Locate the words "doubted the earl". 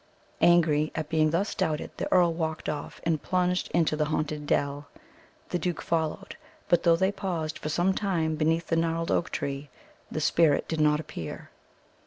1.53-2.33